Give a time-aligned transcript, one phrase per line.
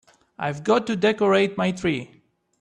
[0.39, 2.23] I've got to decorate my tree.